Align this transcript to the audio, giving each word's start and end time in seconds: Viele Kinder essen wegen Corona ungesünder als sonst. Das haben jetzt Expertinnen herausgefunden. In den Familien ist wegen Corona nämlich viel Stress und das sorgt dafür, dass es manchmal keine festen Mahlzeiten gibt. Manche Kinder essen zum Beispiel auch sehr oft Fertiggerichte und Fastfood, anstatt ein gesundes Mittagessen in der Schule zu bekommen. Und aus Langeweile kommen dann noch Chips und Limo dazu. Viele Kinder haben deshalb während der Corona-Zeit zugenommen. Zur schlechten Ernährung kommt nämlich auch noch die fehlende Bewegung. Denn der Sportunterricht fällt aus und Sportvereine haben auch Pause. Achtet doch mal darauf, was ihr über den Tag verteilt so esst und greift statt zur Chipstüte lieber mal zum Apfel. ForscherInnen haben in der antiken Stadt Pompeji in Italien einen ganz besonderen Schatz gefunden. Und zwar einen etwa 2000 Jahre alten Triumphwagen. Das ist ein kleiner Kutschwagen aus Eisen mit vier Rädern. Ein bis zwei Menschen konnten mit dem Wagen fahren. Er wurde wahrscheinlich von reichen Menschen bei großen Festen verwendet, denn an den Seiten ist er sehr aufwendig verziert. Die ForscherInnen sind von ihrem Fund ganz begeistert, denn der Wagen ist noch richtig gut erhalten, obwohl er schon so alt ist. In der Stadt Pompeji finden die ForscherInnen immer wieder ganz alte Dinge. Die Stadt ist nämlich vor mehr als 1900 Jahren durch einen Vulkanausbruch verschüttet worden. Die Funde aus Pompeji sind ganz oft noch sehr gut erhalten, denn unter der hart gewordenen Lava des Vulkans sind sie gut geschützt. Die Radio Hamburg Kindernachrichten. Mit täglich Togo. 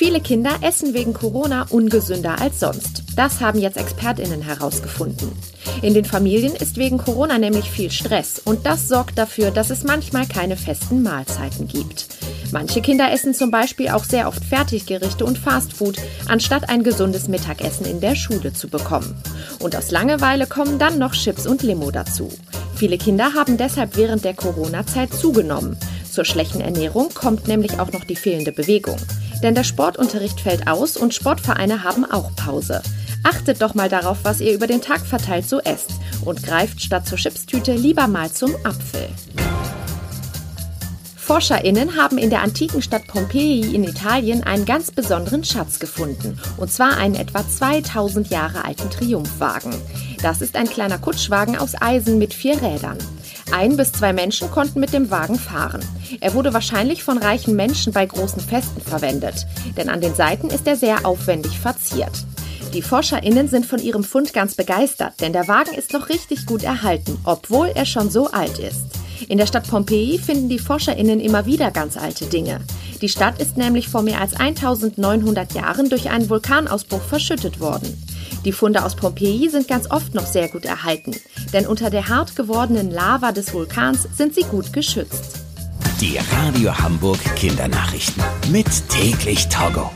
Viele 0.00 0.22
Kinder 0.22 0.52
essen 0.62 0.94
wegen 0.94 1.12
Corona 1.12 1.66
ungesünder 1.68 2.40
als 2.40 2.60
sonst. 2.60 3.02
Das 3.16 3.42
haben 3.42 3.60
jetzt 3.60 3.76
Expertinnen 3.76 4.40
herausgefunden. 4.40 5.30
In 5.82 5.92
den 5.92 6.06
Familien 6.06 6.56
ist 6.56 6.78
wegen 6.78 6.96
Corona 6.96 7.36
nämlich 7.36 7.70
viel 7.70 7.90
Stress 7.90 8.38
und 8.42 8.64
das 8.64 8.88
sorgt 8.88 9.18
dafür, 9.18 9.50
dass 9.50 9.68
es 9.68 9.84
manchmal 9.84 10.26
keine 10.26 10.56
festen 10.56 11.02
Mahlzeiten 11.02 11.68
gibt. 11.68 12.06
Manche 12.50 12.80
Kinder 12.80 13.12
essen 13.12 13.34
zum 13.34 13.50
Beispiel 13.50 13.90
auch 13.90 14.04
sehr 14.04 14.26
oft 14.26 14.42
Fertiggerichte 14.42 15.26
und 15.26 15.36
Fastfood, 15.36 15.98
anstatt 16.26 16.70
ein 16.70 16.82
gesundes 16.82 17.28
Mittagessen 17.28 17.84
in 17.84 18.00
der 18.00 18.14
Schule 18.14 18.54
zu 18.54 18.68
bekommen. 18.68 19.14
Und 19.58 19.76
aus 19.76 19.90
Langeweile 19.90 20.46
kommen 20.46 20.78
dann 20.78 20.98
noch 20.98 21.12
Chips 21.12 21.46
und 21.46 21.62
Limo 21.62 21.90
dazu. 21.90 22.30
Viele 22.74 22.96
Kinder 22.96 23.34
haben 23.34 23.58
deshalb 23.58 23.98
während 23.98 24.24
der 24.24 24.32
Corona-Zeit 24.32 25.12
zugenommen. 25.12 25.76
Zur 26.10 26.24
schlechten 26.24 26.62
Ernährung 26.62 27.10
kommt 27.12 27.48
nämlich 27.48 27.78
auch 27.78 27.92
noch 27.92 28.04
die 28.04 28.16
fehlende 28.16 28.52
Bewegung. 28.52 28.96
Denn 29.42 29.54
der 29.54 29.64
Sportunterricht 29.64 30.40
fällt 30.40 30.66
aus 30.68 30.96
und 30.96 31.14
Sportvereine 31.14 31.82
haben 31.82 32.04
auch 32.10 32.34
Pause. 32.36 32.82
Achtet 33.22 33.60
doch 33.60 33.74
mal 33.74 33.88
darauf, 33.88 34.18
was 34.22 34.40
ihr 34.40 34.52
über 34.52 34.66
den 34.66 34.80
Tag 34.80 35.00
verteilt 35.00 35.48
so 35.48 35.60
esst 35.60 35.90
und 36.24 36.42
greift 36.42 36.80
statt 36.80 37.06
zur 37.06 37.18
Chipstüte 37.18 37.72
lieber 37.72 38.06
mal 38.06 38.30
zum 38.30 38.54
Apfel. 38.64 39.08
ForscherInnen 41.30 41.96
haben 41.96 42.18
in 42.18 42.28
der 42.28 42.42
antiken 42.42 42.82
Stadt 42.82 43.06
Pompeji 43.06 43.72
in 43.72 43.84
Italien 43.84 44.42
einen 44.42 44.64
ganz 44.64 44.90
besonderen 44.90 45.44
Schatz 45.44 45.78
gefunden. 45.78 46.40
Und 46.56 46.72
zwar 46.72 46.96
einen 46.96 47.14
etwa 47.14 47.48
2000 47.48 48.30
Jahre 48.30 48.64
alten 48.64 48.90
Triumphwagen. 48.90 49.72
Das 50.22 50.42
ist 50.42 50.56
ein 50.56 50.68
kleiner 50.68 50.98
Kutschwagen 50.98 51.56
aus 51.56 51.80
Eisen 51.80 52.18
mit 52.18 52.34
vier 52.34 52.60
Rädern. 52.60 52.98
Ein 53.52 53.76
bis 53.76 53.92
zwei 53.92 54.12
Menschen 54.12 54.50
konnten 54.50 54.80
mit 54.80 54.92
dem 54.92 55.10
Wagen 55.10 55.38
fahren. 55.38 55.80
Er 56.20 56.34
wurde 56.34 56.54
wahrscheinlich 56.54 57.02
von 57.02 57.18
reichen 57.18 57.56
Menschen 57.56 57.92
bei 57.92 58.06
großen 58.06 58.40
Festen 58.40 58.80
verwendet, 58.80 59.46
denn 59.76 59.88
an 59.88 60.00
den 60.00 60.14
Seiten 60.14 60.48
ist 60.48 60.66
er 60.66 60.76
sehr 60.76 61.04
aufwendig 61.04 61.58
verziert. 61.58 62.12
Die 62.74 62.82
ForscherInnen 62.82 63.48
sind 63.48 63.66
von 63.66 63.80
ihrem 63.80 64.04
Fund 64.04 64.32
ganz 64.32 64.54
begeistert, 64.54 65.20
denn 65.20 65.32
der 65.32 65.48
Wagen 65.48 65.74
ist 65.74 65.92
noch 65.92 66.08
richtig 66.08 66.46
gut 66.46 66.62
erhalten, 66.62 67.18
obwohl 67.24 67.72
er 67.74 67.84
schon 67.84 68.10
so 68.10 68.30
alt 68.30 68.60
ist. 68.60 68.84
In 69.28 69.38
der 69.38 69.46
Stadt 69.46 69.68
Pompeji 69.68 70.18
finden 70.18 70.48
die 70.48 70.58
ForscherInnen 70.58 71.20
immer 71.20 71.46
wieder 71.46 71.72
ganz 71.72 71.96
alte 71.96 72.26
Dinge. 72.26 72.60
Die 73.02 73.08
Stadt 73.08 73.40
ist 73.40 73.56
nämlich 73.56 73.88
vor 73.88 74.02
mehr 74.02 74.20
als 74.20 74.34
1900 74.34 75.52
Jahren 75.54 75.88
durch 75.88 76.10
einen 76.10 76.30
Vulkanausbruch 76.30 77.02
verschüttet 77.02 77.58
worden. 77.60 78.00
Die 78.44 78.52
Funde 78.52 78.84
aus 78.84 78.96
Pompeji 78.96 79.50
sind 79.50 79.68
ganz 79.68 79.90
oft 79.90 80.14
noch 80.14 80.26
sehr 80.26 80.48
gut 80.48 80.64
erhalten, 80.64 81.14
denn 81.52 81.66
unter 81.66 81.90
der 81.90 82.08
hart 82.08 82.36
gewordenen 82.36 82.90
Lava 82.90 83.32
des 83.32 83.52
Vulkans 83.52 84.08
sind 84.16 84.34
sie 84.34 84.44
gut 84.44 84.72
geschützt. 84.72 85.40
Die 86.00 86.18
Radio 86.32 86.76
Hamburg 86.78 87.18
Kindernachrichten. 87.36 88.22
Mit 88.50 88.66
täglich 88.88 89.48
Togo. 89.48 89.90